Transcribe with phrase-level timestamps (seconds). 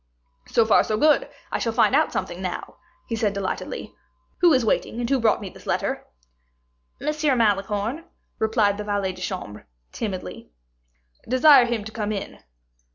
[0.47, 3.93] "So far so good; I shall find out something now," he said delightedly.
[4.39, 6.07] "Who is waiting, and who brought me this letter?"
[6.99, 7.07] "M.
[7.37, 8.05] Malicorne,"
[8.39, 10.49] replied the valet de chambre, timidly.
[11.27, 12.39] "Desire him to come in."